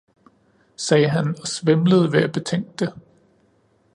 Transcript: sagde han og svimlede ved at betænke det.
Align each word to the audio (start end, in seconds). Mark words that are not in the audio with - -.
sagde 0.77 1.09
han 1.09 1.35
og 1.41 1.47
svimlede 1.47 2.11
ved 2.11 2.23
at 2.23 2.31
betænke 2.31 2.71
det. 2.79 2.93